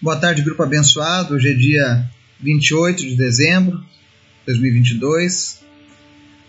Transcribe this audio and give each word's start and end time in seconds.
Boa 0.00 0.14
tarde, 0.14 0.42
grupo 0.42 0.62
abençoado. 0.62 1.34
Hoje 1.34 1.50
é 1.50 1.54
dia 1.54 2.08
28 2.38 3.00
de 3.04 3.16
dezembro 3.16 3.78
de 3.78 4.46
2022. 4.46 5.58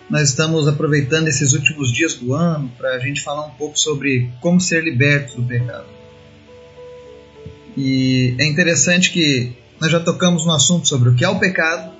Nós 0.07 0.29
estamos 0.29 0.67
aproveitando 0.67 1.27
esses 1.27 1.53
últimos 1.53 1.91
dias 1.91 2.13
do 2.13 2.35
ano 2.35 2.71
para 2.77 2.91
a 2.91 2.99
gente 2.99 3.23
falar 3.23 3.47
um 3.47 3.55
pouco 3.55 3.75
sobre 3.75 4.29
como 4.39 4.61
ser 4.61 4.83
liberto 4.83 5.41
do 5.41 5.47
pecado. 5.47 5.87
E 7.75 8.35
é 8.37 8.45
interessante 8.45 9.09
que 9.09 9.51
nós 9.81 9.91
já 9.91 9.99
tocamos 9.99 10.45
no 10.45 10.51
assunto 10.51 10.87
sobre 10.87 11.09
o 11.09 11.15
que 11.15 11.25
é 11.25 11.29
o 11.29 11.39
pecado, 11.39 11.91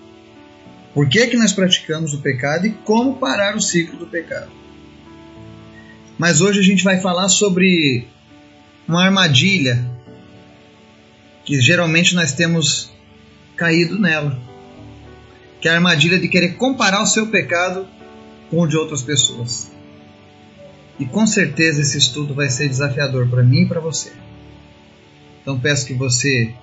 por 0.93 1.09
que, 1.09 1.25
que 1.25 1.37
nós 1.37 1.51
praticamos 1.51 2.13
o 2.13 2.21
pecado 2.21 2.67
e 2.67 2.69
como 2.69 3.17
parar 3.17 3.55
o 3.55 3.61
ciclo 3.61 3.97
do 3.97 4.05
pecado. 4.05 4.51
Mas 6.15 6.41
hoje 6.41 6.59
a 6.59 6.63
gente 6.63 6.83
vai 6.83 7.01
falar 7.01 7.27
sobre 7.27 8.07
uma 8.87 9.03
armadilha 9.03 9.88
que 11.49 11.59
geralmente 11.59 12.13
nós 12.13 12.31
temos 12.31 12.91
caído 13.55 13.97
nela, 13.97 14.39
que 15.59 15.67
é 15.67 15.71
a 15.71 15.73
armadilha 15.73 16.19
de 16.19 16.27
querer 16.27 16.49
comparar 16.57 17.01
o 17.01 17.07
seu 17.07 17.25
pecado 17.25 17.87
com 18.51 18.61
o 18.61 18.67
de 18.67 18.77
outras 18.77 19.01
pessoas. 19.01 19.71
E 20.99 21.07
com 21.07 21.25
certeza 21.25 21.81
esse 21.81 21.97
estudo 21.97 22.35
vai 22.35 22.51
ser 22.51 22.69
desafiador 22.69 23.27
para 23.27 23.41
mim 23.41 23.61
e 23.63 23.65
para 23.65 23.79
você. 23.79 24.13
Então 25.41 25.59
peço 25.59 25.87
que 25.87 25.93
você 25.95 26.53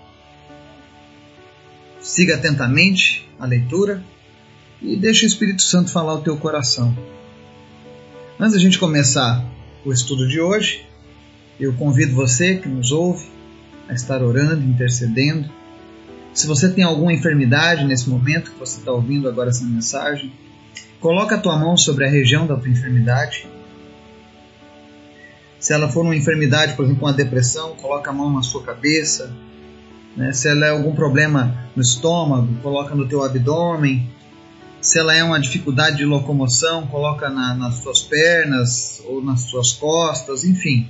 siga 2.01 2.37
atentamente 2.37 3.29
a 3.41 3.45
leitura 3.45 4.05
e 4.81 4.95
deixe 4.95 5.27
o 5.27 5.27
Espírito 5.27 5.63
Santo 5.63 5.91
falar 5.91 6.15
o 6.15 6.23
teu 6.23 6.37
coração. 6.37 6.97
Antes 8.39 8.53
da 8.53 8.61
gente 8.61 8.79
começar 8.79 9.45
o 9.85 9.93
estudo 9.93 10.29
de 10.29 10.41
hoje, 10.41 10.87
eu 11.59 11.73
convido 11.75 12.15
você 12.15 12.55
que 12.55 12.69
nos 12.69 12.93
ouve 12.93 13.35
a 13.89 13.93
estar 13.93 14.23
orando, 14.23 14.63
intercedendo. 14.63 15.49
Se 16.33 16.47
você 16.47 16.69
tem 16.69 16.85
alguma 16.85 17.13
enfermidade 17.13 17.85
nesse 17.85 18.09
momento 18.09 18.51
que 18.51 18.59
você 18.59 18.79
está 18.79 18.93
ouvindo 18.93 19.29
agora 19.29 19.51
essa 19.51 19.65
mensagem, 19.65 20.33
coloca 21.01 21.35
a 21.37 21.39
tua 21.39 21.57
mão 21.57 21.77
sobre 21.77 22.05
a 22.05 22.11
região 22.11 22.47
da 22.47 22.57
tua 22.57 22.69
enfermidade. 22.69 23.49
Se 25.59 25.73
ela 25.73 25.89
for 25.89 26.03
uma 26.03 26.15
enfermidade, 26.15 26.75
por 26.75 26.85
exemplo, 26.85 27.05
uma 27.05 27.13
depressão, 27.13 27.75
coloca 27.77 28.11
a 28.11 28.13
mão 28.13 28.31
na 28.31 28.43
sua 28.43 28.63
cabeça. 28.63 29.33
Né? 30.17 30.33
Se 30.33 30.49
ela 30.49 30.67
é 30.67 30.71
algum 30.71 30.95
problema 30.95 31.57
no 31.75 31.83
estômago, 31.83 32.55
coloca 32.63 32.95
no 32.95 33.09
teu 33.09 33.25
abdômen. 33.25 34.09
Se 34.81 34.99
ela 34.99 35.15
é 35.15 35.25
uma 35.25 35.41
dificuldade 35.41 35.97
de 35.97 36.05
locomoção, 36.05 36.87
coloca 36.87 37.29
na, 37.31 37.55
nas 37.55 37.77
suas 37.77 38.03
pernas 38.03 39.03
ou 39.07 39.25
nas 39.25 39.41
suas 39.41 39.73
costas, 39.73 40.45
enfim. 40.45 40.89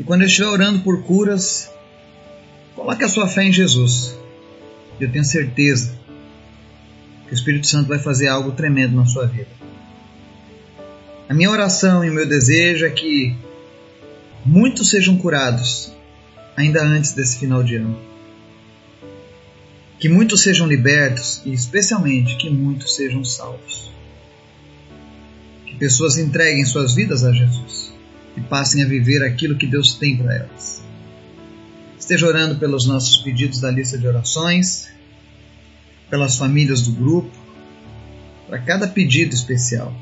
E 0.00 0.02
quando 0.02 0.22
eu 0.22 0.28
estiver 0.28 0.48
orando 0.48 0.80
por 0.80 1.02
curas, 1.02 1.70
coloque 2.74 3.04
a 3.04 3.08
sua 3.08 3.28
fé 3.28 3.44
em 3.44 3.52
Jesus. 3.52 4.16
Eu 4.98 5.12
tenho 5.12 5.26
certeza 5.26 5.94
que 7.26 7.32
o 7.32 7.34
Espírito 7.34 7.66
Santo 7.66 7.88
vai 7.88 7.98
fazer 7.98 8.26
algo 8.28 8.52
tremendo 8.52 8.96
na 8.96 9.04
sua 9.04 9.26
vida. 9.26 9.50
A 11.28 11.34
minha 11.34 11.50
oração 11.50 12.02
e 12.02 12.08
o 12.08 12.14
meu 12.14 12.26
desejo 12.26 12.86
é 12.86 12.90
que 12.90 13.36
muitos 14.42 14.88
sejam 14.88 15.18
curados 15.18 15.92
ainda 16.56 16.82
antes 16.82 17.12
desse 17.12 17.38
final 17.38 17.62
de 17.62 17.76
ano. 17.76 17.98
Que 19.98 20.08
muitos 20.08 20.40
sejam 20.40 20.66
libertos 20.66 21.42
e, 21.44 21.52
especialmente, 21.52 22.36
que 22.36 22.48
muitos 22.48 22.96
sejam 22.96 23.22
salvos. 23.22 23.90
Que 25.66 25.76
pessoas 25.76 26.16
entreguem 26.16 26.64
suas 26.64 26.94
vidas 26.94 27.22
a 27.22 27.32
Jesus 27.32 27.79
e 28.36 28.40
passem 28.40 28.82
a 28.82 28.86
viver 28.86 29.22
aquilo 29.22 29.56
que 29.56 29.66
Deus 29.66 29.94
tem 29.94 30.16
para 30.16 30.34
elas. 30.34 30.82
Esteja 31.98 32.26
orando 32.26 32.56
pelos 32.56 32.86
nossos 32.86 33.16
pedidos 33.16 33.60
da 33.60 33.70
lista 33.70 33.96
de 33.96 34.06
orações, 34.06 34.88
pelas 36.08 36.36
famílias 36.36 36.82
do 36.82 36.92
grupo, 36.92 37.30
para 38.48 38.58
cada 38.58 38.88
pedido 38.88 39.34
especial. 39.34 39.94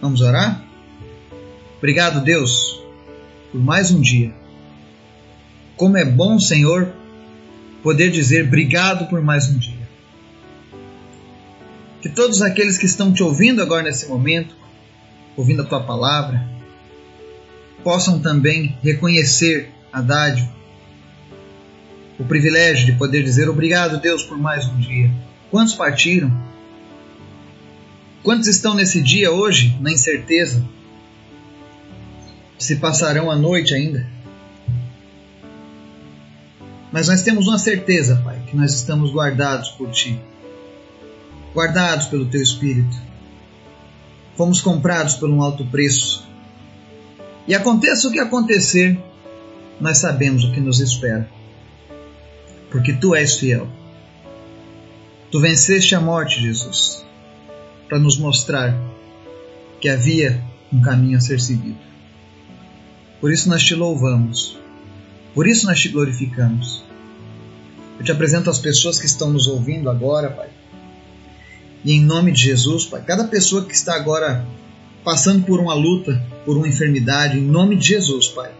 Vamos 0.00 0.20
orar? 0.20 0.64
Obrigado, 1.78 2.22
Deus, 2.22 2.80
por 3.50 3.60
mais 3.60 3.90
um 3.90 4.00
dia. 4.00 4.32
Como 5.76 5.96
é 5.96 6.04
bom, 6.04 6.38
Senhor, 6.38 6.92
poder 7.82 8.10
dizer 8.10 8.46
obrigado 8.46 9.08
por 9.08 9.20
mais 9.22 9.48
um 9.48 9.58
dia. 9.58 9.86
Que 12.00 12.08
todos 12.08 12.42
aqueles 12.42 12.78
que 12.78 12.86
estão 12.86 13.12
te 13.12 13.22
ouvindo 13.22 13.60
agora 13.60 13.82
nesse 13.82 14.06
momento, 14.06 14.54
ouvindo 15.36 15.62
a 15.62 15.64
tua 15.64 15.82
palavra, 15.82 16.55
possam 17.86 18.18
também 18.18 18.76
reconhecer 18.82 19.70
a 19.92 20.00
dádiva, 20.00 20.52
o 22.18 22.24
privilégio 22.24 22.84
de 22.84 22.98
poder 22.98 23.22
dizer 23.22 23.48
obrigado, 23.48 24.00
Deus, 24.00 24.24
por 24.24 24.36
mais 24.36 24.66
um 24.66 24.76
dia. 24.76 25.08
Quantos 25.52 25.72
partiram? 25.72 26.36
Quantos 28.24 28.48
estão 28.48 28.74
nesse 28.74 29.00
dia 29.00 29.30
hoje 29.30 29.78
na 29.80 29.92
incerteza? 29.92 30.66
Se 32.58 32.74
passarão 32.74 33.30
a 33.30 33.36
noite 33.36 33.72
ainda? 33.72 34.04
Mas 36.90 37.06
nós 37.06 37.22
temos 37.22 37.46
uma 37.46 37.56
certeza, 37.56 38.20
Pai, 38.24 38.42
que 38.50 38.56
nós 38.56 38.74
estamos 38.74 39.12
guardados 39.12 39.68
por 39.68 39.92
Ti, 39.92 40.20
guardados 41.54 42.06
pelo 42.06 42.26
Teu 42.26 42.42
Espírito. 42.42 42.96
Fomos 44.36 44.60
comprados 44.60 45.14
por 45.14 45.30
um 45.30 45.40
alto 45.40 45.64
preço 45.66 46.25
e 47.46 47.54
aconteça 47.54 48.08
o 48.08 48.12
que 48.12 48.18
acontecer, 48.18 48.98
nós 49.80 49.98
sabemos 49.98 50.44
o 50.44 50.52
que 50.52 50.60
nos 50.60 50.80
espera. 50.80 51.28
Porque 52.70 52.92
tu 52.92 53.14
és 53.14 53.38
fiel. 53.38 53.68
Tu 55.30 55.40
venceste 55.40 55.94
a 55.94 56.00
morte, 56.00 56.40
Jesus, 56.40 57.04
para 57.88 57.98
nos 57.98 58.18
mostrar 58.18 58.76
que 59.80 59.88
havia 59.88 60.42
um 60.72 60.80
caminho 60.80 61.18
a 61.18 61.20
ser 61.20 61.40
seguido. 61.40 61.78
Por 63.20 63.32
isso 63.32 63.48
nós 63.48 63.62
te 63.62 63.74
louvamos. 63.74 64.58
Por 65.34 65.46
isso 65.46 65.66
nós 65.66 65.80
te 65.80 65.88
glorificamos. 65.88 66.84
Eu 67.98 68.04
te 68.04 68.12
apresento 68.12 68.50
as 68.50 68.58
pessoas 68.58 68.98
que 68.98 69.06
estão 69.06 69.30
nos 69.30 69.46
ouvindo 69.46 69.88
agora, 69.88 70.30
Pai. 70.30 70.48
E 71.84 71.92
em 71.92 72.02
nome 72.02 72.32
de 72.32 72.42
Jesus, 72.42 72.84
Pai, 72.84 73.02
cada 73.02 73.24
pessoa 73.24 73.64
que 73.64 73.74
está 73.74 73.94
agora 73.94 74.46
passando 75.06 75.46
por 75.46 75.60
uma 75.60 75.72
luta, 75.72 76.20
por 76.44 76.56
uma 76.56 76.66
enfermidade, 76.66 77.38
em 77.38 77.42
nome 77.42 77.76
de 77.76 77.90
Jesus, 77.90 78.26
Pai. 78.26 78.50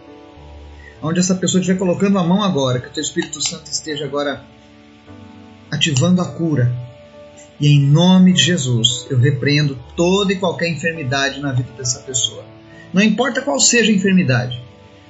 Onde 1.03 1.19
essa 1.19 1.35
pessoa 1.35 1.59
estiver 1.59 1.77
colocando 1.77 2.17
a 2.17 2.23
mão 2.23 2.41
agora, 2.41 2.79
que 2.79 2.87
o 2.87 2.89
Teu 2.89 3.03
Espírito 3.03 3.45
Santo 3.45 3.69
esteja 3.69 4.05
agora 4.05 4.41
ativando 5.69 6.21
a 6.21 6.25
cura. 6.25 6.73
E 7.59 7.67
em 7.67 7.81
nome 7.81 8.31
de 8.31 8.41
Jesus, 8.41 9.05
eu 9.09 9.19
repreendo 9.19 9.77
toda 9.93 10.31
e 10.31 10.37
qualquer 10.37 10.69
enfermidade 10.69 11.41
na 11.41 11.51
vida 11.51 11.69
dessa 11.77 11.99
pessoa. 11.99 12.45
Não 12.93 13.01
importa 13.01 13.41
qual 13.41 13.59
seja 13.59 13.91
a 13.91 13.95
enfermidade. 13.95 14.63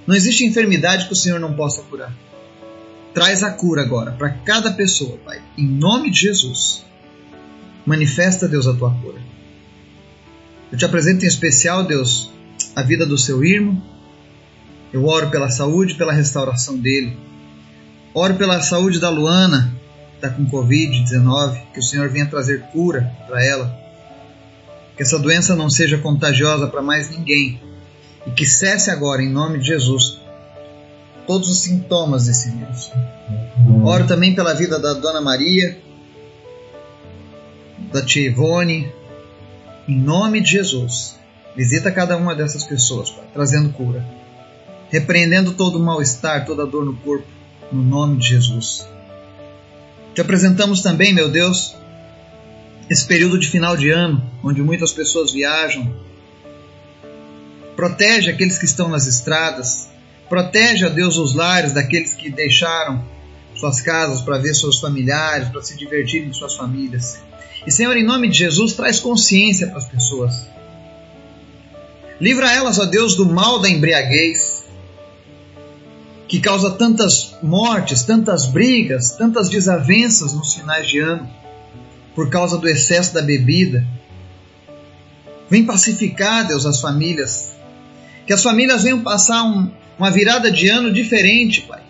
Não 0.07 0.15
existe 0.15 0.43
enfermidade 0.43 1.05
que 1.05 1.13
o 1.13 1.15
Senhor 1.15 1.39
não 1.39 1.53
possa 1.53 1.83
curar. 1.83 2.11
Traz 3.13 3.43
a 3.43 3.51
cura 3.51 3.83
agora 3.83 4.11
para 4.11 4.31
cada 4.31 4.71
pessoa, 4.71 5.19
Pai. 5.23 5.39
Em 5.55 5.67
nome 5.67 6.09
de 6.09 6.19
Jesus. 6.19 6.83
Manifesta, 7.85 8.47
Deus, 8.47 8.65
a 8.65 8.73
tua 8.73 8.89
cura. 8.89 9.36
Eu 10.71 10.77
te 10.77 10.85
apresento 10.85 11.23
em 11.23 11.27
especial, 11.27 11.83
Deus, 11.83 12.29
a 12.75 12.81
vida 12.81 13.05
do 13.05 13.17
seu 13.17 13.43
irmão. 13.43 13.81
Eu 14.91 15.05
oro 15.05 15.29
pela 15.29 15.49
saúde, 15.49 15.95
pela 15.95 16.13
restauração 16.13 16.77
dele. 16.77 17.17
Oro 18.13 18.35
pela 18.35 18.61
saúde 18.61 18.99
da 18.99 19.09
Luana, 19.09 19.73
que 20.11 20.25
está 20.25 20.29
com 20.29 20.45
Covid-19, 20.45 21.61
que 21.73 21.79
o 21.79 21.83
Senhor 21.83 22.09
venha 22.09 22.25
trazer 22.25 22.63
cura 22.71 23.11
para 23.27 23.43
ela. 23.45 23.77
Que 24.95 25.03
essa 25.03 25.19
doença 25.19 25.55
não 25.55 25.69
seja 25.69 25.97
contagiosa 25.97 26.67
para 26.67 26.81
mais 26.81 27.09
ninguém. 27.09 27.61
E 28.25 28.31
que 28.31 28.45
cesse 28.45 28.89
agora, 28.89 29.21
em 29.21 29.29
nome 29.29 29.59
de 29.59 29.67
Jesus, 29.67 30.19
todos 31.25 31.49
os 31.49 31.59
sintomas 31.59 32.25
desse 32.25 32.49
vírus. 32.49 32.91
Oro 33.83 34.07
também 34.07 34.33
pela 34.33 34.53
vida 34.53 34.79
da 34.79 34.93
Dona 34.93 35.21
Maria, 35.21 35.77
da 37.93 38.01
Tia 38.01 38.27
Ivone, 38.27 38.91
em 39.87 39.97
nome 39.97 40.41
de 40.41 40.51
Jesus, 40.51 41.15
visita 41.55 41.91
cada 41.91 42.17
uma 42.17 42.35
dessas 42.35 42.63
pessoas, 42.63 43.09
Pai, 43.09 43.25
trazendo 43.33 43.71
cura. 43.71 44.05
Repreendendo 44.89 45.53
todo 45.53 45.77
o 45.77 45.83
mal-estar, 45.83 46.45
toda 46.45 46.63
a 46.63 46.65
dor 46.65 46.85
no 46.85 46.95
corpo, 46.97 47.27
no 47.71 47.83
nome 47.83 48.17
de 48.17 48.27
Jesus. 48.27 48.87
Te 50.13 50.21
apresentamos 50.21 50.81
também, 50.81 51.13
meu 51.13 51.29
Deus, 51.29 51.75
esse 52.89 53.05
período 53.05 53.37
de 53.37 53.47
final 53.47 53.75
de 53.75 53.89
ano, 53.89 54.21
onde 54.43 54.61
muitas 54.61 54.91
pessoas 54.91 55.31
viajam. 55.31 55.93
Protege 57.75 58.31
aqueles 58.31 58.57
que 58.57 58.65
estão 58.65 58.89
nas 58.89 59.07
estradas. 59.07 59.89
Protege, 60.29 60.89
Deus, 60.89 61.17
os 61.17 61.35
lares 61.35 61.73
daqueles 61.73 62.13
que 62.13 62.29
deixaram 62.29 63.03
suas 63.55 63.81
casas 63.81 64.21
para 64.21 64.37
ver 64.37 64.53
seus 64.53 64.79
familiares, 64.79 65.49
para 65.49 65.61
se 65.61 65.77
divertirem 65.77 66.27
com 66.27 66.33
suas 66.33 66.55
famílias. 66.55 67.19
E, 67.67 67.71
Senhor, 67.71 67.97
em 67.97 68.03
nome 68.03 68.29
de 68.29 68.37
Jesus, 68.37 68.71
traz 68.71 68.97
consciência 68.97 69.67
para 69.67 69.79
as 69.79 69.85
pessoas. 69.85 70.47
Livra 72.19 72.49
elas, 72.49 72.79
ó 72.79 72.85
Deus, 72.85 73.13
do 73.17 73.25
mal 73.25 73.59
da 73.59 73.69
embriaguez. 73.69 74.65
que 76.29 76.39
causa 76.41 76.71
tantas 76.71 77.35
mortes, 77.41 78.03
tantas 78.03 78.45
brigas, 78.45 79.11
tantas 79.11 79.49
desavenças 79.49 80.33
nos 80.33 80.53
finais 80.53 80.87
de 80.87 80.99
ano, 80.99 81.29
por 82.15 82.29
causa 82.29 82.57
do 82.57 82.67
excesso 82.67 83.13
da 83.13 83.21
bebida. 83.21 83.85
Vem 85.49 85.65
pacificar, 85.65 86.47
Deus, 86.47 86.65
as 86.65 86.81
famílias. 86.81 87.53
Que 88.25 88.33
as 88.33 88.43
famílias 88.43 88.83
venham 88.83 89.01
passar 89.01 89.43
um, 89.43 89.71
uma 89.97 90.11
virada 90.11 90.51
de 90.51 90.69
ano 90.69 90.91
diferente, 90.91 91.61
Pai. 91.61 91.81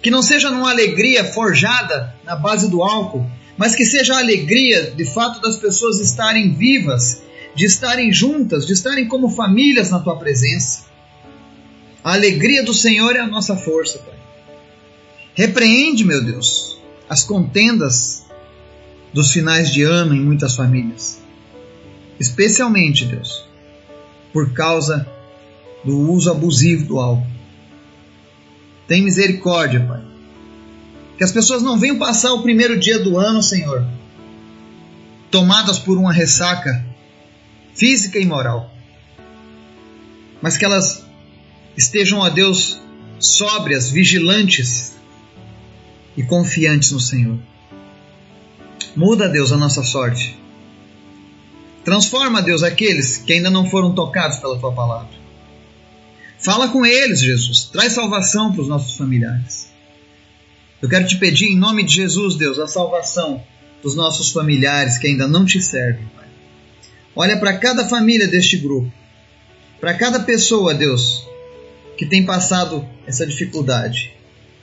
Que 0.00 0.10
não 0.10 0.22
seja 0.22 0.50
numa 0.50 0.70
alegria 0.70 1.24
forjada 1.24 2.14
na 2.24 2.36
base 2.36 2.68
do 2.70 2.82
álcool, 2.82 3.28
mas 3.62 3.76
que 3.76 3.84
seja 3.84 4.16
a 4.16 4.18
alegria 4.18 4.90
de 4.90 5.04
fato 5.04 5.40
das 5.40 5.56
pessoas 5.56 6.00
estarem 6.00 6.52
vivas, 6.52 7.22
de 7.54 7.64
estarem 7.64 8.12
juntas, 8.12 8.66
de 8.66 8.72
estarem 8.72 9.06
como 9.06 9.28
famílias 9.28 9.88
na 9.88 10.00
tua 10.00 10.16
presença. 10.16 10.86
A 12.02 12.14
alegria 12.14 12.64
do 12.64 12.74
Senhor 12.74 13.14
é 13.14 13.20
a 13.20 13.26
nossa 13.28 13.54
força, 13.54 14.00
Pai. 14.00 14.16
Repreende, 15.34 16.04
meu 16.04 16.24
Deus, 16.24 16.76
as 17.08 17.22
contendas 17.22 18.24
dos 19.12 19.30
finais 19.30 19.72
de 19.72 19.84
ano 19.84 20.12
em 20.12 20.20
muitas 20.20 20.56
famílias. 20.56 21.20
Especialmente, 22.18 23.04
Deus, 23.04 23.44
por 24.32 24.52
causa 24.52 25.06
do 25.84 26.10
uso 26.10 26.32
abusivo 26.32 26.84
do 26.84 26.98
álcool. 26.98 27.30
Tem 28.88 29.02
misericórdia, 29.02 29.78
Pai. 29.86 30.11
Que 31.16 31.24
as 31.24 31.32
pessoas 31.32 31.62
não 31.62 31.78
venham 31.78 31.98
passar 31.98 32.32
o 32.32 32.42
primeiro 32.42 32.78
dia 32.78 32.98
do 32.98 33.18
ano, 33.18 33.42
Senhor, 33.42 33.86
tomadas 35.30 35.78
por 35.78 35.98
uma 35.98 36.12
ressaca 36.12 36.84
física 37.74 38.18
e 38.18 38.26
moral, 38.26 38.70
mas 40.40 40.56
que 40.56 40.64
elas 40.64 41.04
estejam, 41.76 42.18
ó 42.18 42.28
Deus, 42.28 42.80
sóbrias, 43.18 43.90
vigilantes 43.90 44.94
e 46.16 46.22
confiantes 46.22 46.90
no 46.92 47.00
Senhor. 47.00 47.38
Muda, 48.94 49.28
Deus, 49.28 49.52
a 49.52 49.56
nossa 49.56 49.82
sorte. 49.82 50.38
Transforma, 51.84 52.42
Deus, 52.42 52.62
aqueles 52.62 53.16
que 53.16 53.32
ainda 53.32 53.50
não 53.50 53.68
foram 53.68 53.94
tocados 53.94 54.38
pela 54.38 54.58
tua 54.58 54.72
palavra. 54.72 55.22
Fala 56.38 56.68
com 56.68 56.84
eles, 56.84 57.20
Jesus. 57.20 57.64
Traz 57.64 57.92
salvação 57.92 58.52
para 58.52 58.62
os 58.62 58.68
nossos 58.68 58.96
familiares. 58.96 59.71
Eu 60.82 60.88
quero 60.88 61.06
te 61.06 61.16
pedir, 61.16 61.46
em 61.46 61.56
nome 61.56 61.84
de 61.84 61.94
Jesus, 61.94 62.34
Deus, 62.34 62.58
a 62.58 62.66
salvação 62.66 63.40
dos 63.80 63.94
nossos 63.94 64.32
familiares 64.32 64.98
que 64.98 65.06
ainda 65.06 65.28
não 65.28 65.44
te 65.44 65.62
servem, 65.62 66.04
Pai. 66.16 66.26
Olha 67.14 67.38
para 67.38 67.56
cada 67.56 67.88
família 67.88 68.26
deste 68.26 68.56
grupo, 68.56 68.92
para 69.80 69.94
cada 69.94 70.18
pessoa, 70.20 70.74
Deus, 70.74 71.24
que 71.96 72.04
tem 72.04 72.26
passado 72.26 72.84
essa 73.06 73.24
dificuldade. 73.24 74.12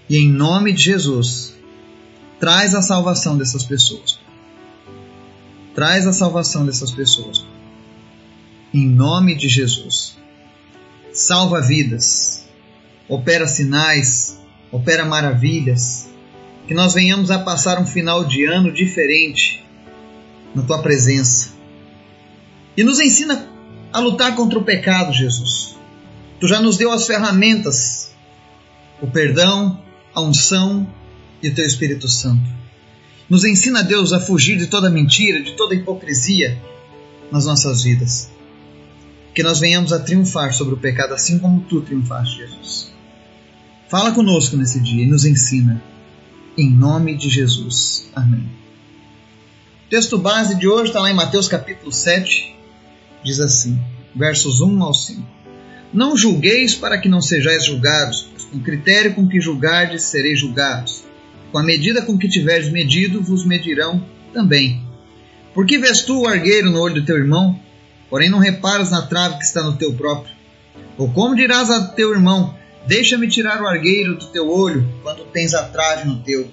E 0.10 0.18
em 0.18 0.28
nome 0.28 0.74
de 0.74 0.84
Jesus, 0.84 1.56
traz 2.38 2.76
a 2.76 2.82
salvação 2.82 3.38
dessas 3.38 3.64
pessoas. 3.64 4.20
Traz 5.74 6.06
a 6.06 6.12
salvação 6.12 6.66
dessas 6.66 6.92
pessoas. 6.92 7.46
Em 8.74 8.86
nome 8.86 9.36
de 9.36 9.48
Jesus. 9.48 10.18
Salva 11.14 11.62
vidas. 11.62 12.46
Opera 13.08 13.48
sinais. 13.48 14.38
Opera 14.72 15.06
maravilhas. 15.06 16.09
Que 16.70 16.76
nós 16.76 16.94
venhamos 16.94 17.32
a 17.32 17.40
passar 17.40 17.82
um 17.82 17.86
final 17.88 18.24
de 18.24 18.46
ano 18.46 18.72
diferente 18.72 19.66
na 20.54 20.62
tua 20.62 20.84
presença. 20.84 21.50
E 22.78 22.84
nos 22.84 23.00
ensina 23.00 23.50
a 23.92 24.00
lutar 24.00 24.36
contra 24.36 24.60
o 24.60 24.64
pecado, 24.64 25.12
Jesus. 25.12 25.76
Tu 26.40 26.48
já 26.48 26.62
nos 26.62 26.78
deu 26.78 26.92
as 26.92 27.08
ferramentas, 27.08 28.12
o 29.02 29.08
perdão, 29.08 29.82
a 30.14 30.22
unção 30.22 30.88
e 31.42 31.50
o 31.50 31.56
teu 31.56 31.66
Espírito 31.66 32.08
Santo. 32.08 32.48
Nos 33.28 33.44
ensina, 33.44 33.82
Deus, 33.82 34.14
a 34.14 34.20
fugir 34.20 34.56
de 34.56 34.68
toda 34.68 34.92
mentira, 34.92 35.42
de 35.42 35.54
toda 35.54 35.74
hipocrisia 35.74 36.56
nas 37.32 37.48
nossas 37.48 37.82
vidas. 37.82 38.30
Que 39.34 39.42
nós 39.42 39.60
venhamos 39.60 39.92
a 39.92 39.98
triunfar 39.98 40.54
sobre 40.54 40.76
o 40.76 40.78
pecado 40.78 41.16
assim 41.16 41.40
como 41.40 41.62
tu 41.62 41.82
triunfaste, 41.82 42.38
Jesus. 42.38 42.94
Fala 43.88 44.12
conosco 44.12 44.56
nesse 44.56 44.80
dia 44.80 45.04
e 45.04 45.08
nos 45.08 45.26
ensina. 45.26 45.89
Em 46.60 46.70
nome 46.70 47.16
de 47.16 47.30
Jesus. 47.30 48.10
Amém. 48.14 48.44
O 49.86 49.90
texto 49.90 50.18
base 50.18 50.56
de 50.56 50.68
hoje 50.68 50.90
está 50.90 51.00
lá 51.00 51.10
em 51.10 51.14
Mateus 51.14 51.48
capítulo 51.48 51.90
7. 51.90 52.54
Diz 53.24 53.40
assim, 53.40 53.80
versos 54.14 54.60
1 54.60 54.84
ao 54.84 54.94
5. 54.94 55.24
Não 55.94 56.18
julgueis 56.18 56.76
para 56.76 56.98
que 56.98 57.08
não 57.08 57.22
sejais 57.22 57.64
julgados, 57.64 58.28
pois 58.30 58.44
com 58.44 58.58
o 58.58 58.62
critério 58.62 59.16
com 59.16 59.26
que 59.26 59.40
julgardes 59.40 60.04
sereis 60.04 60.38
julgados. 60.38 61.06
Com 61.50 61.60
a 61.60 61.64
medida 61.64 62.02
com 62.02 62.18
que 62.18 62.28
tiveres 62.28 62.70
medido, 62.70 63.22
vos 63.22 63.46
medirão 63.46 64.06
também. 64.34 64.84
Por 65.54 65.66
que 65.66 65.78
vês 65.78 66.02
tu 66.02 66.24
o 66.24 66.28
argueiro 66.28 66.70
no 66.70 66.82
olho 66.82 66.96
do 66.96 67.06
teu 67.06 67.16
irmão, 67.16 67.58
porém 68.10 68.30
não 68.30 68.40
reparas 68.40 68.92
na 68.92 69.04
trave 69.04 69.38
que 69.38 69.46
está 69.46 69.64
no 69.64 69.78
teu 69.78 69.94
próprio? 69.94 70.36
Ou 70.98 71.10
como 71.10 71.38
dirás 71.38 71.72
a 71.72 71.88
teu 71.88 72.12
irmão, 72.12 72.54
deixa-me 72.88 73.28
tirar 73.28 73.62
o 73.62 73.68
argueiro 73.68 74.16
do 74.16 74.28
teu 74.28 74.50
olho, 74.50 74.88
quando 75.04 75.26
tens 75.26 75.54
a 75.54 75.64
trave 75.64 76.08
no 76.08 76.20
teu? 76.22 76.52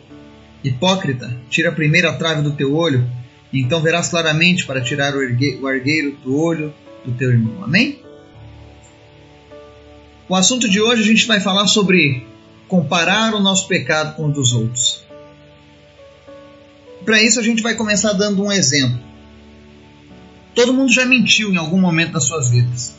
Hipócrita, 0.63 1.35
tira 1.49 1.71
primeiro 1.73 2.09
a 2.09 2.15
trave 2.15 2.43
do 2.43 2.53
teu 2.53 2.75
olho, 2.75 3.09
então 3.53 3.81
verás 3.81 4.09
claramente 4.09 4.67
para 4.67 4.81
tirar 4.81 5.15
o 5.15 5.67
argueiro 5.67 6.17
do 6.25 6.37
olho 6.37 6.75
do 7.05 7.13
teu 7.13 7.31
irmão. 7.31 7.63
Amém? 7.63 8.01
O 10.29 10.35
assunto 10.35 10.69
de 10.69 10.81
hoje 10.81 11.03
a 11.03 11.07
gente 11.07 11.27
vai 11.27 11.41
falar 11.41 11.69
sobre 11.69 12.27
comparar 12.67 13.35
o 13.35 13.41
nosso 13.41 13.69
pecado 13.69 14.17
com 14.17 14.27
o 14.27 14.33
dos 14.33 14.53
outros. 14.53 15.05
Para 17.05 17.23
isso 17.23 17.39
a 17.39 17.43
gente 17.43 17.63
vai 17.63 17.77
começar 17.77 18.13
dando 18.13 18.43
um 18.43 18.51
exemplo. 18.51 18.99
Todo 20.55 20.75
mundo 20.75 20.93
já 20.93 21.07
mentiu 21.07 21.53
em 21.53 21.57
algum 21.57 21.81
momento 21.81 22.13
das 22.13 22.25
suas 22.25 22.49
vidas. 22.49 22.97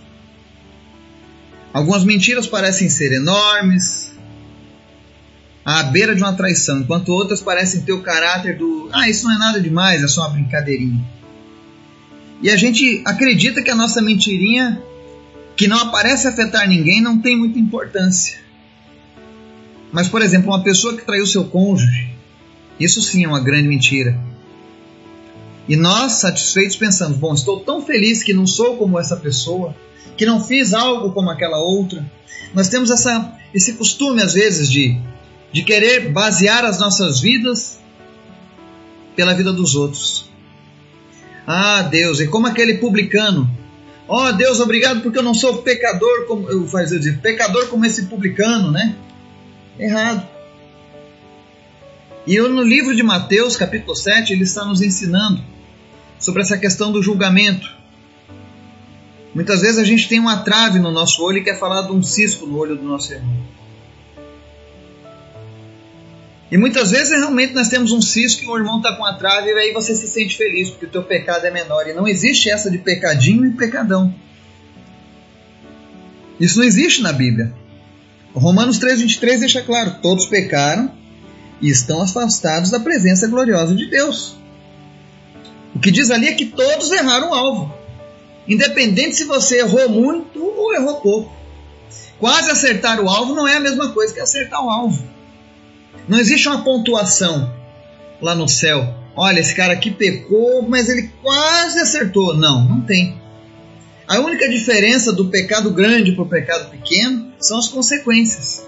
Algumas 1.74 2.04
mentiras 2.04 2.48
parecem 2.48 2.90
ser 2.90 3.12
enormes, 3.12 4.12
à 5.64 5.84
beira 5.84 6.16
de 6.16 6.22
uma 6.22 6.34
traição, 6.34 6.80
enquanto 6.80 7.10
outras 7.10 7.42
parecem 7.42 7.82
ter 7.82 7.92
o 7.92 8.02
caráter 8.02 8.58
do 8.58 8.90
ah, 8.94 9.10
isso 9.10 9.26
não 9.26 9.36
é 9.36 9.38
nada 9.38 9.60
demais, 9.60 10.02
é 10.02 10.08
só 10.08 10.22
uma 10.22 10.30
brincadeirinha. 10.30 11.04
E 12.42 12.50
a 12.50 12.56
gente 12.56 13.02
acredita 13.04 13.62
que 13.62 13.70
a 13.70 13.76
nossa 13.76 14.02
mentirinha 14.02 14.82
que 15.58 15.68
não 15.68 15.80
aparece 15.80 16.28
afetar 16.28 16.70
ninguém 16.70 17.02
não 17.02 17.20
tem 17.20 17.36
muita 17.36 17.60
importância. 17.60 18.40
Mas, 19.92 20.08
por 20.08 20.22
exemplo, 20.22 20.50
uma 20.50 20.64
pessoa 20.64 20.96
que 20.96 21.06
traiu 21.06 21.26
seu 21.26 21.46
cônjuge, 21.46 22.14
isso 22.80 23.02
sim 23.02 23.24
é 23.24 23.28
uma 23.28 23.40
grande 23.40 23.68
mentira. 23.68 24.18
E 25.68 25.76
nós, 25.76 26.14
satisfeitos, 26.14 26.78
pensamos: 26.78 27.18
bom, 27.18 27.34
estou 27.34 27.60
tão 27.62 27.82
feliz 27.82 28.24
que 28.24 28.34
não 28.34 28.46
sou 28.46 28.78
como 28.78 29.00
essa 29.00 29.18
pessoa, 29.18 29.76
que 30.16 30.26
não 30.26 30.44
fiz 30.44 30.74
algo 30.74 31.12
como 31.12 31.30
aquela 31.30 31.58
outra. 31.58 32.06
Nós 32.54 32.70
temos 32.70 32.90
essa, 32.90 33.34
esse 33.54 33.74
costume, 33.74 34.22
às 34.22 34.34
vezes, 34.34 34.72
de, 34.72 34.98
de 35.52 35.64
querer 35.64 36.12
basear 36.12 36.64
as 36.66 36.80
nossas 36.80 37.20
vidas 37.20 37.80
pela 39.16 39.34
vida 39.34 39.52
dos 39.52 39.76
outros. 39.76 40.30
Ah, 41.46 41.82
Deus, 41.82 42.20
e 42.20 42.28
como 42.28 42.48
aquele 42.48 42.76
publicano 42.76 43.50
Ó 44.08 44.30
oh, 44.30 44.32
Deus, 44.32 44.62
obrigado 44.62 45.02
porque 45.02 45.20
eu 45.20 45.24
não 45.24 45.34
sou 45.34 45.62
pecador 45.62 46.26
como 46.28 46.50
eu 46.50 46.66
faz 46.66 46.90
dizer, 46.90 47.20
pecador 47.20 47.68
como 47.68 47.86
esse 47.86 48.04
publicano, 48.04 48.72
né? 48.72 48.96
Errado. 49.78 50.26
E 52.26 52.34
eu, 52.34 52.50
no 52.50 52.62
livro 52.62 52.96
de 52.96 53.04
Mateus, 53.04 53.58
capítulo 53.58 53.96
7, 53.96 54.32
ele 54.32 54.44
está 54.44 54.64
nos 54.64 54.82
ensinando 54.82 55.44
sobre 56.18 56.42
essa 56.42 56.58
questão 56.58 56.92
do 56.92 57.04
julgamento. 57.04 57.76
Muitas 59.38 59.62
vezes 59.62 59.78
a 59.78 59.84
gente 59.84 60.10
tem 60.10 60.20
uma 60.20 60.38
trave 60.38 60.80
no 60.80 60.92
nosso 60.92 61.22
olho 61.22 61.38
e 61.38 61.44
quer 61.44 61.60
falar 61.60 61.84
de 61.84 61.92
um 61.92 62.02
cisco 62.02 62.48
no 62.48 62.58
olho 62.58 62.76
do 62.76 62.82
nosso 62.82 63.14
irmão. 63.14 63.38
E 66.52 66.58
muitas 66.58 66.90
vezes 66.90 67.12
realmente 67.12 67.54
nós 67.54 67.68
temos 67.68 67.92
um 67.92 68.02
cisco 68.02 68.44
e 68.44 68.48
o 68.48 68.58
irmão 68.58 68.78
está 68.78 68.96
com 68.96 69.06
a 69.06 69.14
trave 69.14 69.52
e 69.52 69.54
aí 69.54 69.74
você 69.74 69.96
se 69.96 70.08
sente 70.08 70.36
feliz 70.36 70.72
porque 70.72 70.88
o 70.88 70.90
teu 70.90 71.04
pecado 71.04 71.46
é 71.46 71.52
menor. 71.52 71.88
E 71.88 71.94
não 71.94 72.08
existe 72.08 72.50
essa 72.50 72.72
de 72.72 72.80
pecadinho 72.80 73.46
e 73.46 73.52
pecadão. 73.52 74.12
Isso 76.40 76.58
não 76.58 76.66
existe 76.66 77.04
na 77.04 77.14
Bíblia. 77.14 77.54
Romanos 78.34 78.80
3,23 78.80 79.38
deixa 79.42 79.62
claro: 79.62 79.98
todos 80.02 80.26
pecaram 80.26 80.92
e 81.62 81.70
estão 81.70 82.02
afastados 82.02 82.72
da 82.72 82.80
presença 82.80 83.28
gloriosa 83.28 83.76
de 83.76 83.86
Deus. 83.86 84.36
O 85.76 85.80
que 85.80 85.92
diz 85.92 86.10
ali 86.10 86.28
é 86.28 86.34
que 86.34 86.48
todos 86.48 86.92
erraram 86.92 87.30
o 87.30 87.34
alvo. 87.36 87.87
Independente 88.48 89.16
se 89.16 89.26
você 89.26 89.60
errou 89.60 89.90
muito 89.90 90.44
ou 90.44 90.74
errou 90.74 91.02
pouco. 91.02 91.36
Quase 92.20 92.50
acertar 92.50 93.00
o 93.00 93.10
alvo 93.10 93.36
não 93.36 93.48
é 93.48 93.58
a 93.58 93.60
mesma 93.60 93.92
coisa 93.92 94.14
que 94.14 94.20
acertar 94.20 94.64
o 94.64 94.70
alvo. 94.70 95.04
Não 96.08 96.20
existe 96.20 96.48
uma 96.48 96.64
pontuação 96.64 97.54
lá 98.22 98.34
no 98.34 98.48
céu. 98.48 98.96
Olha, 99.16 99.40
esse 99.40 99.54
cara 99.54 99.74
aqui 99.74 99.92
pecou, 99.92 100.62
mas 100.68 100.90
ele 100.90 101.12
quase 101.22 101.80
acertou. 101.80 102.36
Não, 102.36 102.64
não 102.64 102.82
tem. 102.82 103.20
A 104.08 104.20
única 104.20 104.48
diferença 104.48 105.12
do 105.12 105.26
pecado 105.26 105.72
grande 105.72 106.14
para 106.14 106.24
o 106.24 106.30
pecado 106.30 106.70
pequeno 106.70 107.34
são 107.40 107.58
as 107.58 107.68
consequências. 107.68 108.66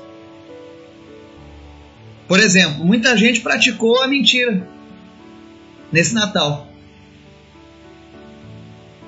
Por 2.28 2.40
exemplo, 2.40 2.86
muita 2.86 3.16
gente 3.16 3.42
praticou 3.42 4.02
a 4.02 4.08
mentira 4.08 4.68
nesse 5.92 6.14
Natal. 6.14 6.68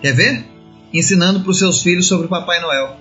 Quer 0.01 0.13
ver? 0.13 0.50
Ensinando 0.93 1.41
para 1.41 1.51
os 1.51 1.59
seus 1.59 1.81
filhos 1.81 2.07
sobre 2.07 2.25
o 2.25 2.29
Papai 2.29 2.59
Noel. 2.61 2.97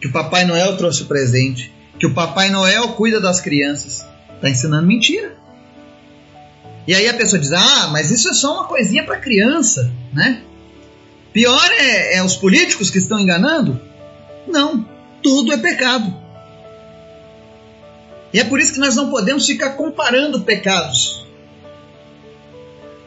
Que 0.00 0.08
o 0.08 0.12
Papai 0.12 0.44
Noel 0.44 0.76
trouxe 0.76 1.02
o 1.02 1.06
presente. 1.06 1.72
Que 1.98 2.06
o 2.06 2.14
Papai 2.14 2.50
Noel 2.50 2.88
cuida 2.88 3.20
das 3.20 3.40
crianças. 3.40 4.04
Está 4.34 4.50
ensinando 4.50 4.86
mentira. 4.86 5.36
E 6.86 6.94
aí 6.94 7.08
a 7.08 7.14
pessoa 7.14 7.40
diz: 7.40 7.52
Ah, 7.52 7.88
mas 7.90 8.10
isso 8.10 8.28
é 8.28 8.34
só 8.34 8.54
uma 8.54 8.64
coisinha 8.64 9.04
para 9.04 9.18
criança, 9.18 9.90
né? 10.12 10.42
Pior 11.32 11.70
é, 11.72 12.16
é 12.16 12.22
os 12.22 12.36
políticos 12.36 12.90
que 12.90 12.98
estão 12.98 13.18
enganando? 13.18 13.80
Não, 14.46 14.86
tudo 15.22 15.52
é 15.52 15.56
pecado. 15.56 16.14
E 18.32 18.38
é 18.38 18.44
por 18.44 18.60
isso 18.60 18.74
que 18.74 18.80
nós 18.80 18.94
não 18.94 19.10
podemos 19.10 19.46
ficar 19.46 19.70
comparando 19.70 20.42
pecados. 20.42 21.24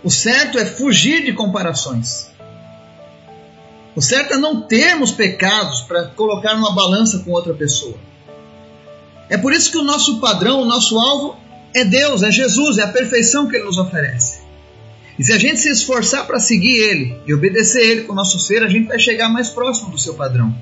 O 0.04 0.10
certo 0.10 0.58
é 0.58 0.66
fugir 0.66 1.24
de 1.24 1.34
comparações. 1.34 2.30
O 3.98 4.02
certo 4.02 4.36
é 4.36 4.38
não 4.38 4.62
termos 4.62 5.12
pecados 5.12 5.82
para 5.82 6.10
colocar 6.10 6.54
numa 6.54 6.72
balança 6.72 7.18
com 7.26 7.32
outra 7.32 7.52
pessoa. 7.56 7.98
É 9.28 9.40
por 9.40 9.52
isso 9.52 9.72
que 9.72 9.78
o 9.80 9.84
nosso 9.84 10.20
padrão, 10.20 10.62
o 10.62 10.66
nosso 10.66 11.00
alvo 11.00 11.36
é 11.74 11.84
Deus, 11.84 12.22
é 12.22 12.30
Jesus, 12.30 12.78
é 12.78 12.84
a 12.84 12.90
perfeição 12.90 13.48
que 13.48 13.56
Ele 13.56 13.66
nos 13.66 13.80
oferece. 13.80 14.42
E 15.18 15.24
se 15.24 15.34
a 15.34 15.40
gente 15.40 15.60
se 15.60 15.72
esforçar 15.72 16.28
para 16.28 16.40
seguir 16.40 16.78
Ele 16.78 17.20
e 17.26 17.34
obedecer 17.34 17.82
Ele 17.82 18.04
com 18.04 18.14
o 18.14 18.16
nosso 18.16 18.38
ser, 18.38 18.62
a 18.62 18.70
gente 18.70 18.88
vai 18.88 19.00
chegar 19.00 19.30
mais 19.30 19.50
próximo 19.50 19.90
do 19.90 19.98
seu 19.98 20.14
padrão. 20.14 20.56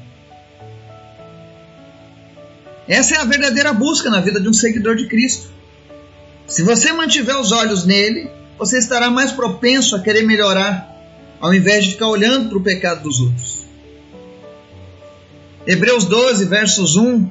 Essa 2.87 3.15
é 3.15 3.17
a 3.17 3.25
verdadeira 3.25 3.73
busca 3.73 4.09
na 4.09 4.21
vida 4.21 4.39
de 4.39 4.47
um 4.47 4.53
seguidor 4.53 4.95
de 4.95 5.07
Cristo. 5.07 5.49
Se 6.47 6.63
você 6.63 6.93
mantiver 6.93 7.37
os 7.37 7.51
olhos 7.51 7.85
nele, 7.85 8.29
você 8.57 8.77
estará 8.77 9.09
mais 9.09 9.33
propenso 9.33 9.93
a 9.93 9.99
querer 9.99 10.23
melhorar 10.23 10.94
ao 11.45 11.53
invés 11.53 11.85
de 11.85 11.91
ficar 11.91 12.07
olhando 12.07 12.49
para 12.49 12.57
o 12.57 12.63
pecado 12.63 13.03
dos 13.03 13.19
outros. 13.19 13.65
Hebreus 15.67 16.05
12, 16.05 16.45
versos 16.45 16.95
1 16.95 17.29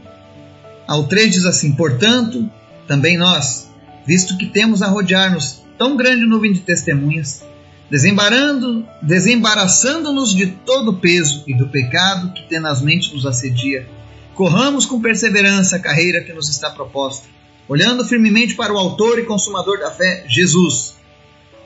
ao 0.86 1.08
3 1.08 1.32
diz 1.32 1.44
assim: 1.44 1.72
Portanto, 1.72 2.48
também 2.86 3.18
nós, 3.18 3.68
visto 4.06 4.38
que 4.38 4.46
temos 4.46 4.82
a 4.82 4.86
rodear-nos 4.86 5.64
tão 5.76 5.96
grande 5.96 6.24
nuvem 6.26 6.52
de 6.52 6.60
testemunhas, 6.60 7.42
desembarando, 7.90 8.86
desembaraçando-nos 9.02 10.32
de 10.32 10.46
todo 10.46 10.92
o 10.92 11.00
peso 11.00 11.42
e 11.48 11.52
do 11.52 11.68
pecado 11.68 12.32
que 12.34 12.48
tenazmente 12.48 13.12
nos 13.12 13.26
assedia, 13.26 13.84
corramos 14.32 14.86
com 14.86 15.02
perseverança 15.02 15.74
a 15.74 15.80
carreira 15.80 16.22
que 16.22 16.32
nos 16.32 16.48
está 16.48 16.70
proposta, 16.70 17.26
olhando 17.68 18.04
firmemente 18.04 18.54
para 18.54 18.72
o 18.72 18.78
autor 18.78 19.18
e 19.18 19.24
consumador 19.24 19.80
da 19.80 19.90
fé, 19.90 20.24
Jesus, 20.28 20.94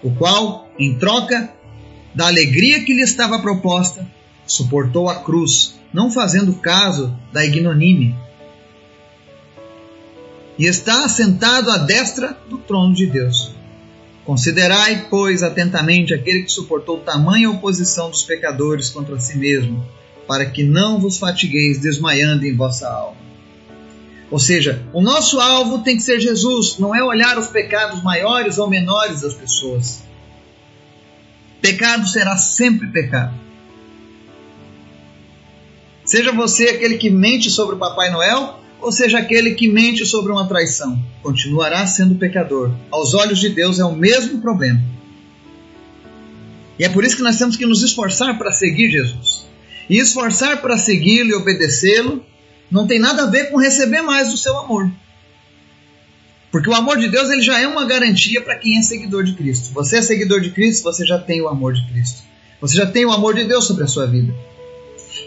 o 0.03 0.11
qual, 0.13 0.67
em 0.79 0.95
troca 0.95 1.58
da 2.19 2.27
alegria 2.27 2.83
que 2.83 2.93
lhe 2.93 3.03
estava 3.03 3.39
proposta, 3.39 4.05
suportou 4.45 5.09
a 5.09 5.23
cruz, 5.23 5.77
não 5.95 6.11
fazendo 6.11 6.53
caso 6.55 7.17
da 7.33 7.47
ignomínia, 7.47 8.13
e 10.59 10.67
está 10.67 11.05
assentado 11.05 11.71
à 11.71 11.79
destra 11.79 12.37
do 12.51 12.59
trono 12.59 12.93
de 12.93 13.07
Deus. 13.07 13.53
Considerai, 14.25 15.07
pois, 15.09 15.45
atentamente 15.45 16.13
aquele 16.13 16.43
que 16.43 16.51
suportou 16.51 16.99
tamanha 16.99 17.53
oposição 17.53 18.11
dos 18.11 18.25
pecadores 18.25 18.91
contra 18.91 19.17
si 19.21 19.39
mesmo, 19.39 19.87
para 20.27 20.45
que 20.45 20.65
não 20.65 20.99
vos 20.99 21.19
fatigueis 21.19 21.79
desmaiando 21.79 22.45
em 22.45 22.57
vossa 22.57 22.89
alma. 22.89 23.17
Ou 24.29 24.41
seja, 24.41 24.85
o 24.93 25.01
nosso 25.01 25.39
alvo 25.39 25.85
tem 25.85 25.97
que 25.97 26.03
ser 26.03 26.19
Jesus, 26.19 26.81
não 26.81 26.93
é 26.93 27.01
olhar 27.01 27.39
os 27.39 27.47
pecados 27.47 28.03
maiores 28.03 28.59
ou 28.59 28.69
menores 28.69 29.21
das 29.21 29.35
pessoas. 29.35 30.08
Pecado 31.61 32.07
será 32.09 32.37
sempre 32.37 32.87
pecado. 32.89 33.35
Seja 36.05 36.33
você 36.33 36.71
aquele 36.71 36.97
que 36.97 37.11
mente 37.11 37.51
sobre 37.51 37.75
o 37.75 37.79
Papai 37.79 38.11
Noel, 38.11 38.61
ou 38.81 38.93
seja 38.93 39.19
aquele 39.19 39.55
que 39.55 39.69
mente 39.69 40.07
sobre 40.07 40.33
uma 40.33 40.47
traição, 40.47 40.99
continuará 41.23 41.87
sendo 41.87 42.15
pecador. 42.15 42.73
Aos 42.91 43.13
olhos 43.13 43.39
de 43.39 43.51
Deus 43.51 43.79
é 43.79 43.85
o 43.85 43.95
mesmo 43.95 44.41
problema. 44.41 44.81
E 46.79 46.85
é 46.85 46.89
por 46.89 47.05
isso 47.05 47.17
que 47.17 47.23
nós 47.23 47.37
temos 47.37 47.57
que 47.57 47.67
nos 47.67 47.83
esforçar 47.83 48.39
para 48.39 48.53
seguir 48.53 48.89
Jesus. 48.89 49.47
E 49.91 49.99
esforçar 49.99 50.63
para 50.63 50.79
segui-lo 50.79 51.31
e 51.31 51.35
obedecê-lo 51.35 52.25
não 52.71 52.87
tem 52.87 52.99
nada 52.99 53.25
a 53.25 53.27
ver 53.27 53.51
com 53.51 53.59
receber 53.59 54.03
mais 54.03 54.31
do 54.31 54.37
seu 54.37 54.57
amor. 54.59 54.91
Porque 56.59 56.71
o 56.71 56.75
amor 56.75 56.99
de 56.99 57.07
Deus 57.07 57.31
ele 57.31 57.41
já 57.41 57.61
é 57.61 57.69
uma 57.69 57.85
garantia 57.85 58.43
para 58.43 58.57
quem 58.57 58.79
é 58.79 58.83
seguidor 58.83 59.23
de 59.23 59.35
Cristo. 59.35 59.73
Você 59.75 59.99
é 59.99 60.03
seguidor 60.03 60.41
de 60.41 60.51
Cristo, 60.51 60.83
você 60.83 61.07
já 61.07 61.17
tem 61.17 61.41
o 61.41 61.47
amor 61.47 61.73
de 61.73 61.87
Cristo. 61.87 62.21
Você 62.61 62.77
já 62.77 62.85
tem 62.85 63.07
o 63.07 63.13
amor 63.13 63.33
de 63.33 63.45
Deus 63.45 63.65
sobre 63.65 63.85
a 63.85 63.87
sua 63.87 64.07
vida. 64.09 64.35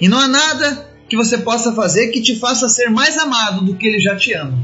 E 0.01 0.09
não 0.09 0.19
há 0.19 0.27
nada 0.27 0.93
que 1.07 1.15
você 1.15 1.37
possa 1.37 1.71
fazer 1.71 2.09
que 2.09 2.21
te 2.21 2.35
faça 2.35 2.67
ser 2.67 2.89
mais 2.89 3.17
amado 3.17 3.63
do 3.63 3.77
que 3.77 3.87
ele 3.87 4.01
já 4.01 4.13
te 4.13 4.33
ama. 4.33 4.59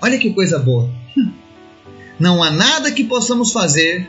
Olha 0.00 0.18
que 0.18 0.34
coisa 0.34 0.58
boa. 0.58 0.90
Não 2.18 2.42
há 2.42 2.50
nada 2.50 2.90
que 2.90 3.04
possamos 3.04 3.52
fazer 3.52 4.08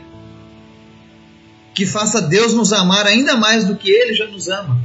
que 1.72 1.86
faça 1.86 2.20
Deus 2.20 2.52
nos 2.52 2.72
amar 2.72 3.06
ainda 3.06 3.36
mais 3.36 3.64
do 3.64 3.76
que 3.76 3.92
ele 3.92 4.12
já 4.12 4.26
nos 4.26 4.48
ama. 4.48 4.76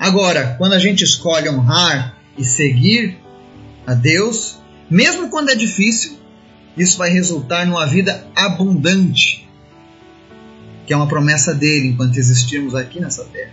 Agora, 0.00 0.56
quando 0.58 0.72
a 0.72 0.80
gente 0.80 1.04
escolhe 1.04 1.48
honrar 1.48 2.18
e 2.36 2.44
seguir 2.44 3.18
a 3.86 3.94
Deus, 3.94 4.63
mesmo 4.90 5.28
quando 5.28 5.50
é 5.50 5.54
difícil, 5.54 6.18
isso 6.76 6.98
vai 6.98 7.10
resultar 7.10 7.66
numa 7.66 7.86
vida 7.86 8.26
abundante, 8.34 9.48
que 10.86 10.92
é 10.92 10.96
uma 10.96 11.08
promessa 11.08 11.54
dele 11.54 11.88
enquanto 11.88 12.16
existirmos 12.16 12.74
aqui 12.74 13.00
nessa 13.00 13.24
terra. 13.24 13.52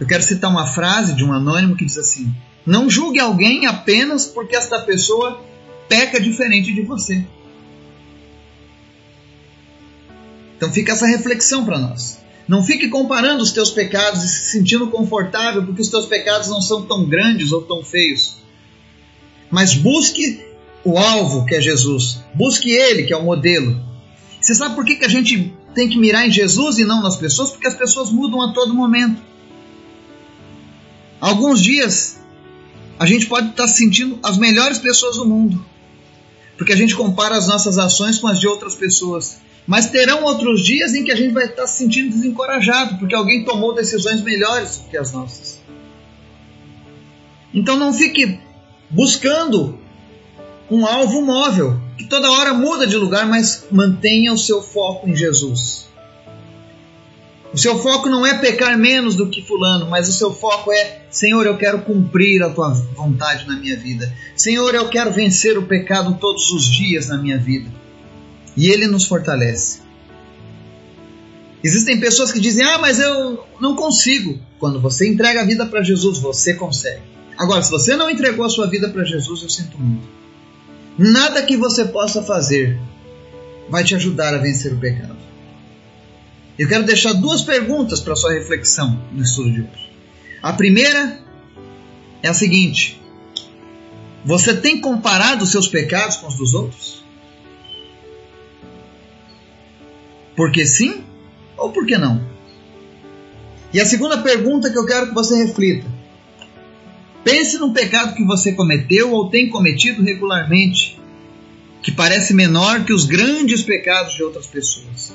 Eu 0.00 0.06
quero 0.06 0.22
citar 0.22 0.50
uma 0.50 0.66
frase 0.66 1.14
de 1.14 1.24
um 1.24 1.32
anônimo 1.32 1.76
que 1.76 1.84
diz 1.84 1.98
assim: 1.98 2.32
Não 2.64 2.88
julgue 2.88 3.18
alguém 3.18 3.66
apenas 3.66 4.26
porque 4.26 4.54
esta 4.54 4.80
pessoa 4.80 5.44
peca 5.88 6.20
diferente 6.20 6.72
de 6.72 6.82
você. 6.82 7.24
Então 10.56 10.72
fica 10.72 10.92
essa 10.92 11.06
reflexão 11.06 11.64
para 11.64 11.78
nós. 11.78 12.18
Não 12.48 12.64
fique 12.64 12.88
comparando 12.88 13.42
os 13.42 13.52
teus 13.52 13.70
pecados 13.70 14.24
e 14.24 14.28
se 14.28 14.52
sentindo 14.52 14.88
confortável 14.88 15.64
porque 15.66 15.82
os 15.82 15.88
teus 15.88 16.06
pecados 16.06 16.48
não 16.48 16.62
são 16.62 16.86
tão 16.86 17.04
grandes 17.04 17.52
ou 17.52 17.60
tão 17.62 17.84
feios. 17.84 18.36
Mas 19.50 19.74
busque 19.74 20.42
o 20.82 20.96
alvo 20.96 21.44
que 21.44 21.54
é 21.54 21.60
Jesus. 21.60 22.20
Busque 22.34 22.70
Ele, 22.70 23.02
que 23.02 23.12
é 23.12 23.16
o 23.16 23.22
modelo. 23.22 23.78
Você 24.40 24.54
sabe 24.54 24.74
por 24.74 24.84
que, 24.84 24.96
que 24.96 25.04
a 25.04 25.08
gente 25.08 25.52
tem 25.74 25.88
que 25.88 25.98
mirar 25.98 26.26
em 26.26 26.30
Jesus 26.30 26.78
e 26.78 26.84
não 26.84 27.02
nas 27.02 27.16
pessoas? 27.16 27.50
Porque 27.50 27.66
as 27.66 27.74
pessoas 27.74 28.10
mudam 28.10 28.40
a 28.40 28.52
todo 28.52 28.74
momento. 28.74 29.20
Alguns 31.20 31.60
dias 31.60 32.18
a 32.98 33.04
gente 33.04 33.26
pode 33.26 33.50
estar 33.50 33.68
sentindo 33.68 34.18
as 34.22 34.38
melhores 34.38 34.78
pessoas 34.78 35.16
do 35.16 35.26
mundo, 35.26 35.64
porque 36.56 36.72
a 36.72 36.76
gente 36.76 36.96
compara 36.96 37.36
as 37.36 37.46
nossas 37.46 37.78
ações 37.78 38.18
com 38.18 38.26
as 38.26 38.40
de 38.40 38.48
outras 38.48 38.74
pessoas. 38.74 39.38
Mas 39.68 39.90
terão 39.90 40.24
outros 40.24 40.64
dias 40.64 40.94
em 40.94 41.04
que 41.04 41.12
a 41.12 41.14
gente 41.14 41.34
vai 41.34 41.44
estar 41.44 41.66
se 41.66 41.76
sentindo 41.76 42.08
desencorajado, 42.08 42.96
porque 42.96 43.14
alguém 43.14 43.44
tomou 43.44 43.74
decisões 43.74 44.22
melhores 44.22 44.82
que 44.90 44.96
as 44.96 45.12
nossas. 45.12 45.60
Então 47.52 47.76
não 47.76 47.92
fique 47.92 48.40
buscando 48.88 49.78
um 50.70 50.86
alvo 50.86 51.20
móvel, 51.20 51.78
que 51.98 52.04
toda 52.04 52.30
hora 52.30 52.54
muda 52.54 52.86
de 52.86 52.96
lugar, 52.96 53.26
mas 53.26 53.66
mantenha 53.70 54.32
o 54.32 54.38
seu 54.38 54.62
foco 54.62 55.06
em 55.06 55.14
Jesus. 55.14 55.86
O 57.52 57.58
seu 57.58 57.78
foco 57.78 58.08
não 58.08 58.24
é 58.24 58.38
pecar 58.38 58.78
menos 58.78 59.14
do 59.14 59.28
que 59.28 59.42
fulano, 59.42 59.86
mas 59.90 60.08
o 60.08 60.12
seu 60.12 60.32
foco 60.32 60.72
é: 60.72 61.02
Senhor, 61.10 61.44
eu 61.44 61.58
quero 61.58 61.82
cumprir 61.82 62.42
a 62.42 62.48
tua 62.48 62.70
vontade 62.70 63.46
na 63.46 63.56
minha 63.58 63.76
vida. 63.76 64.10
Senhor, 64.34 64.74
eu 64.74 64.88
quero 64.88 65.12
vencer 65.12 65.58
o 65.58 65.66
pecado 65.66 66.16
todos 66.18 66.50
os 66.52 66.64
dias 66.64 67.08
na 67.08 67.18
minha 67.18 67.36
vida 67.36 67.70
e 68.58 68.68
ele 68.68 68.88
nos 68.88 69.06
fortalece. 69.06 69.78
Existem 71.62 72.00
pessoas 72.00 72.32
que 72.32 72.40
dizem: 72.40 72.64
Ah, 72.64 72.78
mas 72.78 72.98
eu 72.98 73.46
não 73.60 73.76
consigo. 73.76 74.38
Quando 74.58 74.80
você 74.80 75.08
entrega 75.08 75.42
a 75.42 75.44
vida 75.44 75.64
para 75.64 75.82
Jesus, 75.82 76.18
você 76.18 76.54
consegue. 76.54 77.02
Agora, 77.36 77.62
se 77.62 77.70
você 77.70 77.94
não 77.94 78.10
entregou 78.10 78.44
a 78.44 78.50
sua 78.50 78.66
vida 78.66 78.88
para 78.88 79.04
Jesus, 79.04 79.42
eu 79.42 79.48
sinto 79.48 79.78
muito. 79.78 80.08
Nada 80.98 81.42
que 81.42 81.56
você 81.56 81.84
possa 81.84 82.20
fazer 82.20 82.76
vai 83.70 83.84
te 83.84 83.94
ajudar 83.94 84.34
a 84.34 84.38
vencer 84.38 84.72
o 84.72 84.78
pecado. 84.78 85.16
Eu 86.58 86.66
quero 86.66 86.82
deixar 86.82 87.12
duas 87.12 87.42
perguntas 87.42 88.00
para 88.00 88.16
sua 88.16 88.32
reflexão 88.32 89.00
no 89.12 89.22
estudo 89.22 89.52
de 89.52 89.60
hoje. 89.60 89.92
A 90.42 90.52
primeira 90.52 91.20
é 92.24 92.28
a 92.28 92.34
seguinte: 92.34 93.00
Você 94.24 94.56
tem 94.56 94.80
comparado 94.80 95.44
os 95.44 95.52
seus 95.52 95.68
pecados 95.68 96.16
com 96.16 96.26
os 96.26 96.34
dos 96.34 96.54
outros? 96.54 97.07
Porque 100.38 100.64
sim 100.64 101.02
ou 101.56 101.72
por 101.72 101.84
que 101.84 101.98
não? 101.98 102.24
E 103.74 103.80
a 103.80 103.84
segunda 103.84 104.18
pergunta 104.18 104.70
que 104.70 104.78
eu 104.78 104.86
quero 104.86 105.08
que 105.08 105.14
você 105.14 105.34
reflita: 105.44 105.84
Pense 107.24 107.58
num 107.58 107.72
pecado 107.72 108.14
que 108.14 108.22
você 108.22 108.52
cometeu 108.52 109.10
ou 109.10 109.28
tem 109.28 109.48
cometido 109.48 110.00
regularmente, 110.00 110.96
que 111.82 111.90
parece 111.90 112.32
menor 112.34 112.84
que 112.84 112.92
os 112.92 113.04
grandes 113.04 113.64
pecados 113.64 114.14
de 114.14 114.22
outras 114.22 114.46
pessoas. 114.46 115.12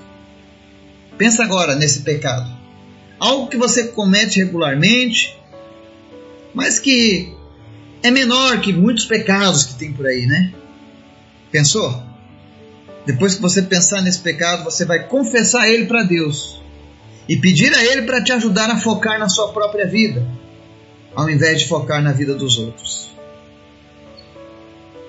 Pensa 1.17 1.45
agora 1.45 1.73
nesse 1.73 2.01
pecado. 2.01 2.51
Algo 3.17 3.47
que 3.47 3.55
você 3.55 3.87
comete 3.87 4.39
regularmente, 4.39 5.39
mas 6.53 6.79
que 6.79 7.33
é 8.03 8.11
menor 8.11 8.59
que 8.59 8.73
muitos 8.73 9.05
pecados 9.05 9.63
que 9.63 9.75
tem 9.75 9.93
por 9.93 10.05
aí, 10.05 10.25
né? 10.25 10.53
Pensou? 11.49 12.11
Depois 13.05 13.35
que 13.35 13.41
você 13.41 13.61
pensar 13.61 14.01
nesse 14.01 14.19
pecado, 14.19 14.63
você 14.63 14.85
vai 14.85 15.07
confessar 15.07 15.69
ele 15.69 15.85
para 15.85 16.03
Deus 16.03 16.61
e 17.27 17.37
pedir 17.37 17.73
a 17.73 17.83
ele 17.83 18.03
para 18.03 18.23
te 18.23 18.31
ajudar 18.31 18.69
a 18.69 18.77
focar 18.77 19.19
na 19.19 19.29
sua 19.29 19.51
própria 19.51 19.85
vida, 19.85 20.25
ao 21.15 21.29
invés 21.29 21.59
de 21.59 21.67
focar 21.67 22.01
na 22.01 22.11
vida 22.11 22.33
dos 22.33 22.57
outros. 22.57 23.09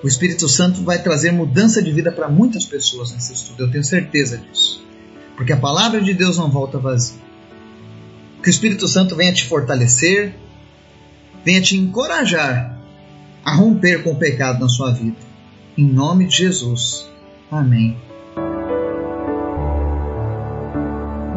O 0.03 0.07
Espírito 0.07 0.47
Santo 0.47 0.83
vai 0.83 1.01
trazer 1.01 1.31
mudança 1.31 1.81
de 1.81 1.91
vida 1.91 2.11
para 2.11 2.29
muitas 2.29 2.65
pessoas 2.65 3.11
nesse 3.11 3.33
estudo, 3.33 3.63
eu 3.63 3.71
tenho 3.71 3.83
certeza 3.83 4.37
disso. 4.37 4.85
Porque 5.35 5.51
a 5.51 5.57
palavra 5.57 6.01
de 6.01 6.13
Deus 6.13 6.37
não 6.37 6.49
volta 6.49 6.77
vazia. 6.77 7.19
Que 8.41 8.49
o 8.49 8.51
Espírito 8.51 8.87
Santo 8.87 9.15
venha 9.15 9.33
te 9.33 9.45
fortalecer, 9.45 10.35
venha 11.43 11.61
te 11.61 11.75
encorajar 11.75 12.77
a 13.43 13.53
romper 13.55 14.03
com 14.03 14.11
o 14.11 14.15
pecado 14.15 14.59
na 14.59 14.69
sua 14.69 14.91
vida. 14.91 15.17
Em 15.77 15.85
nome 15.85 16.27
de 16.27 16.37
Jesus. 16.37 17.05
Amém. 17.51 17.95